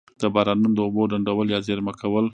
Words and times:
د 0.21 0.23
بارانونو 0.35 0.75
د 0.75 0.79
اوبو 0.85 1.09
ډنډول 1.11 1.47
یا 1.53 1.59
زیرمه 1.67 1.93
کول. 2.01 2.25